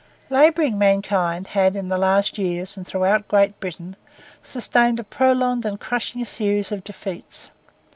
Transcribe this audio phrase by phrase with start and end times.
[0.31, 3.95] Labouring mankind had in the last years, and throughout Great Britain,
[4.41, 7.51] sustained a prolonged and crushing series of defeats.